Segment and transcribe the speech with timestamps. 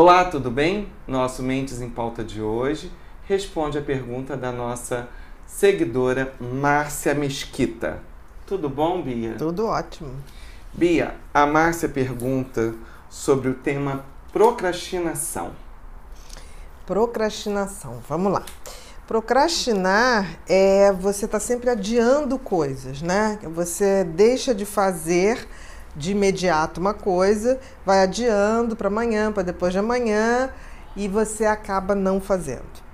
[0.00, 0.88] Olá, tudo bem?
[1.08, 2.88] Nosso Mentes em Pauta de hoje
[3.24, 5.08] responde a pergunta da nossa
[5.44, 7.98] seguidora Márcia Mesquita.
[8.46, 9.34] Tudo bom, Bia?
[9.36, 10.14] Tudo ótimo.
[10.72, 12.76] Bia, a Márcia pergunta
[13.10, 15.50] sobre o tema procrastinação.
[16.86, 18.44] Procrastinação, vamos lá.
[19.04, 23.40] Procrastinar é você estar tá sempre adiando coisas, né?
[23.42, 25.44] Você deixa de fazer
[25.96, 30.50] de imediato uma coisa, vai adiando para amanhã, para depois de amanhã
[30.96, 32.88] e você acaba não fazendo.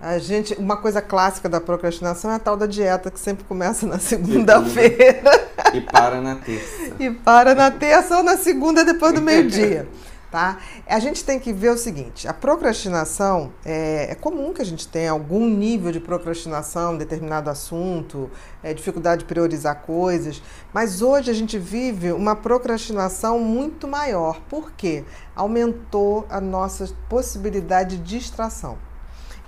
[0.00, 3.86] A gente, uma coisa clássica da procrastinação é a tal da dieta que sempre começa
[3.86, 5.48] na segunda-feira.
[5.74, 6.94] E para na terça.
[6.98, 9.86] e para na terça ou na segunda depois do meio-dia.
[10.30, 10.58] Tá?
[10.86, 14.86] A gente tem que ver o seguinte: a procrastinação é, é, comum que a gente
[14.86, 18.30] tenha algum nível de procrastinação em determinado assunto,
[18.62, 20.40] é, dificuldade de priorizar coisas,
[20.72, 24.40] mas hoje a gente vive uma procrastinação muito maior.
[24.48, 25.04] Por quê?
[25.34, 28.78] Aumentou a nossa possibilidade de distração.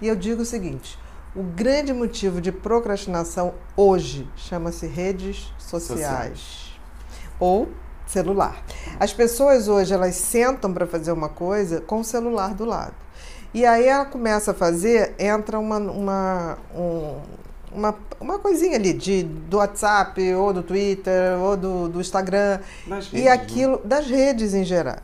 [0.01, 0.99] E eu digo o seguinte:
[1.37, 6.01] o grande motivo de procrastinação hoje chama-se redes sociais.
[6.01, 6.81] sociais.
[7.39, 7.69] Ou
[8.13, 8.63] celular.
[9.01, 12.95] As pessoas hoje elas sentam para fazer uma coisa com o celular do lado.
[13.55, 17.21] E aí ela começa a fazer, entra uma, uma, um,
[17.73, 22.61] uma, uma coisinha ali de, do WhatsApp, ou do Twitter, ou do, do Instagram.
[23.09, 23.83] redes, e aquilo, né?
[23.85, 24.97] das redes em geral.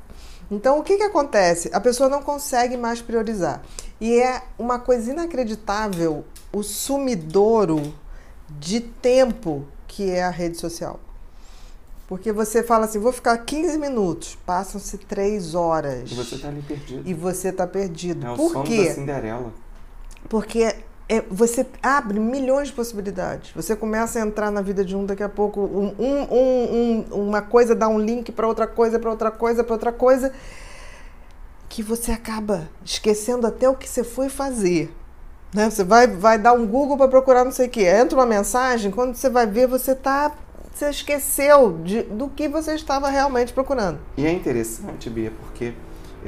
[0.50, 1.70] Então, o que, que acontece?
[1.74, 3.60] A pessoa não consegue mais priorizar.
[4.00, 7.92] E é uma coisa inacreditável o sumidouro
[8.48, 11.00] de tempo que é a rede social.
[12.08, 16.10] Porque você fala assim, vou ficar 15 minutos, passam-se 3 horas.
[16.10, 17.02] E você está ali perdido.
[17.04, 18.26] E você está perdido.
[18.26, 18.88] É o Por sono quê?
[18.88, 19.52] da Cinderela.
[20.26, 20.74] Porque
[21.06, 23.52] é, você abre milhões de possibilidades.
[23.54, 27.42] Você começa a entrar na vida de um daqui a pouco, um, um, um, uma
[27.42, 30.32] coisa dá um link para outra coisa, para outra coisa, para outra coisa,
[31.68, 34.90] que você acaba esquecendo até o que você foi fazer.
[35.54, 35.68] Né?
[35.68, 37.84] Você vai, vai dar um Google para procurar não sei o que.
[37.84, 40.32] Entra uma mensagem, quando você vai ver, você está
[40.78, 43.98] você esqueceu de, do que você estava realmente procurando.
[44.16, 45.74] E é interessante, Bia, porque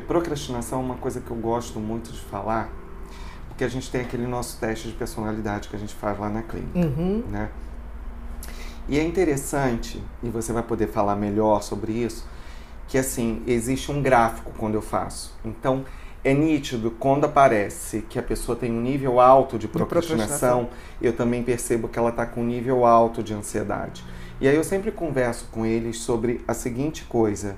[0.07, 2.69] procrastinação é uma coisa que eu gosto muito de falar,
[3.49, 6.43] porque a gente tem aquele nosso teste de personalidade que a gente faz lá na
[6.43, 7.23] clínica, uhum.
[7.31, 7.51] né?
[8.89, 12.27] E é interessante, e você vai poder falar melhor sobre isso,
[12.89, 15.33] que assim, existe um gráfico quando eu faço.
[15.45, 15.85] Então,
[16.25, 20.69] é nítido quando aparece que a pessoa tem um nível alto de procrastinação, de procrastinação.
[21.01, 24.03] eu também percebo que ela está com um nível alto de ansiedade.
[24.41, 27.57] E aí eu sempre converso com eles sobre a seguinte coisa.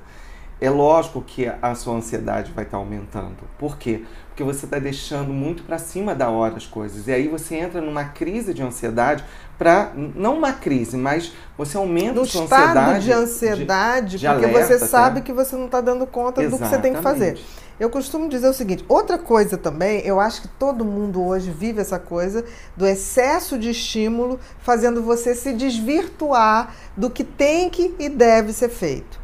[0.62, 3.38] É lógico que a sua ansiedade vai estar aumentando.
[3.58, 4.04] Por quê?
[4.28, 7.08] Porque você está deixando muito para cima da hora as coisas.
[7.08, 9.24] E aí você entra numa crise de ansiedade
[9.58, 13.04] para não uma crise, mas você aumenta no a sua estado ansiedade.
[13.04, 15.26] de ansiedade, de, de porque alerta, você sabe até.
[15.26, 16.60] que você não está dando conta Exatamente.
[16.60, 17.40] do que você tem que fazer.
[17.80, 21.80] Eu costumo dizer o seguinte: outra coisa também, eu acho que todo mundo hoje vive
[21.80, 22.44] essa coisa
[22.76, 28.68] do excesso de estímulo, fazendo você se desvirtuar do que tem que e deve ser
[28.68, 29.21] feito.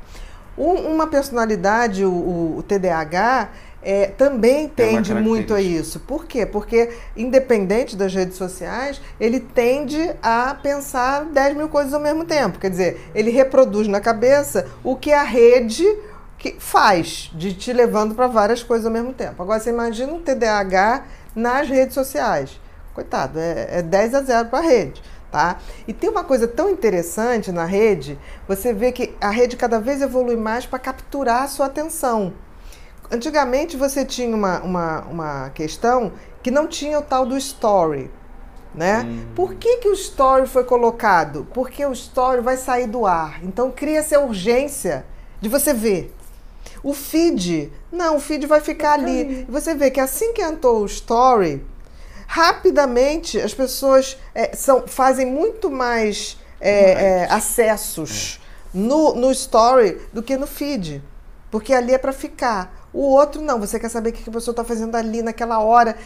[0.59, 3.51] Um, uma personalidade, o, o TDAH,
[3.83, 6.01] é, também tende muito a isso.
[6.01, 6.45] Por quê?
[6.45, 12.59] Porque, independente das redes sociais, ele tende a pensar 10 mil coisas ao mesmo tempo.
[12.59, 15.87] Quer dizer, ele reproduz na cabeça o que a rede
[16.37, 19.43] que faz, de te levando para várias coisas ao mesmo tempo.
[19.43, 21.05] Agora, você imagina um TDAH
[21.35, 22.61] nas redes sociais.
[22.95, 25.03] Coitado, é, é 10 a 0 para a rede.
[25.31, 25.59] Tá?
[25.87, 30.01] E tem uma coisa tão interessante na rede, você vê que a rede cada vez
[30.01, 32.33] evolui mais para capturar a sua atenção.
[33.11, 36.13] Antigamente você tinha uma, uma, uma questão
[36.43, 38.11] que não tinha o tal do story.
[38.75, 39.03] Né?
[39.03, 39.27] Hum.
[39.35, 41.47] Por que, que o story foi colocado?
[41.53, 43.43] Porque o story vai sair do ar.
[43.43, 45.05] Então cria-se a urgência
[45.41, 46.15] de você ver.
[46.83, 49.45] O feed, não, o feed vai ficar ali.
[49.49, 51.65] Você vê que assim que entrou o story,
[52.29, 58.39] rapidamente as pessoas é, são, fazem muito mais é, é, acessos
[58.73, 61.03] no, no story do que no feed.
[61.51, 62.87] Porque ali é para ficar.
[62.93, 65.97] O outro não, você quer saber o que a pessoa está fazendo ali naquela hora.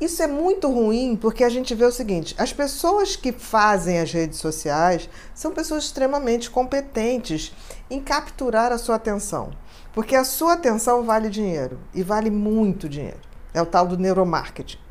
[0.00, 4.10] Isso é muito ruim porque a gente vê o seguinte: as pessoas que fazem as
[4.10, 7.54] redes sociais são pessoas extremamente competentes
[7.90, 9.50] em capturar a sua atenção.
[9.92, 13.20] Porque a sua atenção vale dinheiro e vale muito dinheiro.
[13.52, 14.85] É o tal do neuromarketing.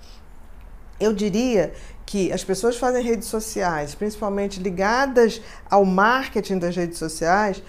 [1.00, 1.74] Eu diria
[2.06, 7.62] que as pessoas fazem redes sociais, principalmente ligadas ao marketing das redes sociais,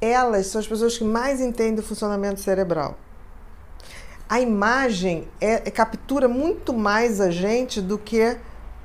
[0.00, 2.96] elas são as pessoas que mais entendem o funcionamento cerebral
[4.32, 8.34] a imagem é, é, captura muito mais a gente do que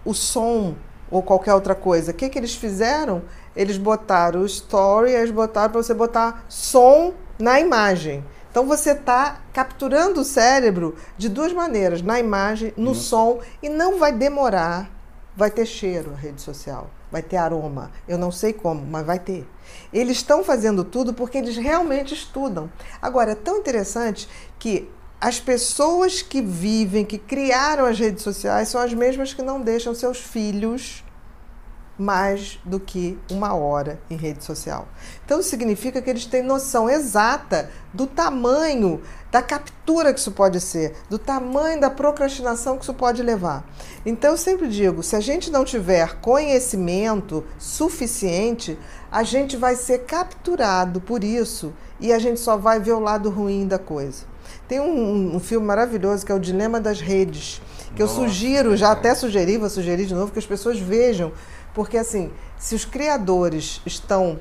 [0.03, 0.75] o som
[1.09, 2.11] ou qualquer outra coisa.
[2.11, 3.21] O que, que eles fizeram?
[3.55, 8.25] Eles botaram o story, eles botaram para você botar som na imagem.
[8.57, 13.99] Então você está capturando o cérebro de duas maneiras, na imagem, no som, e não
[13.99, 14.89] vai demorar.
[15.35, 17.91] Vai ter cheiro a rede social, vai ter aroma.
[18.07, 19.47] Eu não sei como, mas vai ter.
[19.93, 22.67] Eles estão fazendo tudo porque eles realmente estudam.
[22.99, 24.27] Agora, é tão interessante
[24.57, 24.89] que
[25.21, 29.93] as pessoas que vivem, que criaram as redes sociais, são as mesmas que não deixam
[29.93, 31.03] seus filhos
[31.97, 34.87] mais do que uma hora em rede social.
[35.25, 39.01] Então significa que eles têm noção exata do tamanho
[39.31, 43.65] da captura que isso pode ser, do tamanho da procrastinação que isso pode levar.
[44.05, 48.77] Então eu sempre digo, se a gente não tiver conhecimento suficiente,
[49.11, 53.29] a gente vai ser capturado por isso e a gente só vai ver o lado
[53.29, 54.25] ruim da coisa.
[54.67, 57.61] Tem um, um filme maravilhoso que é o Dilema das Redes,
[57.95, 61.31] que Nossa, eu sugiro, já até sugeri, vou sugerir de novo, que as pessoas vejam
[61.77, 64.39] porque, assim, se os criadores estão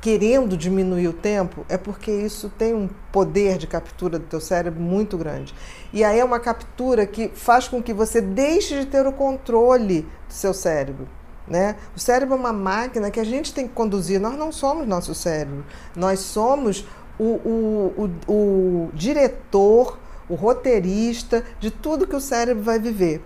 [0.00, 4.80] querendo diminuir o tempo, é porque isso tem um poder de captura do teu cérebro
[4.80, 5.54] muito grande.
[5.92, 10.08] E aí é uma captura que faz com que você deixe de ter o controle
[10.26, 11.06] do seu cérebro.
[11.46, 11.76] Né?
[11.94, 14.18] O cérebro é uma máquina que a gente tem que conduzir.
[14.18, 15.66] Nós não somos nosso cérebro.
[15.94, 16.86] Nós somos
[17.18, 19.98] o, o, o, o diretor,
[20.30, 23.22] o roteirista de tudo que o cérebro vai viver.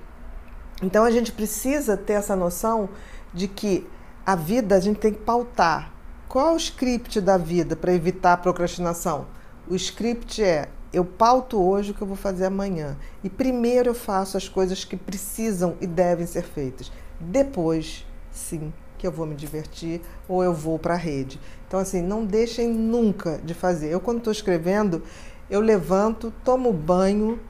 [0.82, 2.88] Então a gente precisa ter essa noção
[3.32, 3.86] de que
[4.26, 5.92] a vida a gente tem que pautar.
[6.28, 9.26] Qual é o script da vida para evitar a procrastinação?
[9.68, 12.96] O script é eu pauto hoje o que eu vou fazer amanhã.
[13.24, 16.92] E primeiro eu faço as coisas que precisam e devem ser feitas.
[17.18, 21.40] Depois, sim, que eu vou me divertir ou eu vou para a rede.
[21.66, 23.88] Então, assim, não deixem nunca de fazer.
[23.88, 25.02] Eu, quando estou escrevendo,
[25.48, 27.40] eu levanto, tomo banho,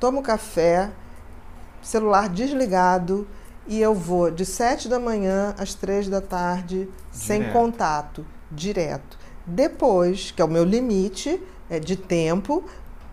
[0.00, 0.90] tomo café,
[1.82, 3.26] celular desligado
[3.66, 6.96] e eu vou de 7 da manhã às 3 da tarde, direto.
[7.12, 9.18] sem contato, direto.
[9.46, 12.64] Depois, que é o meu limite é, de tempo,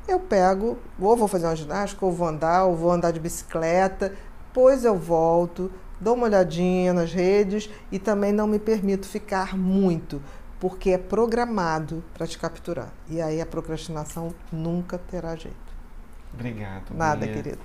[0.07, 4.13] eu pego, ou vou fazer uma ginástica, ou vou andar, ou vou andar de bicicleta,
[4.47, 5.71] depois eu volto,
[6.01, 10.21] dou uma olhadinha nas redes e também não me permito ficar muito,
[10.59, 12.91] porque é programado para te capturar.
[13.07, 15.55] E aí a procrastinação nunca terá jeito.
[16.33, 16.95] Obrigado.
[16.95, 17.59] Nada, querido.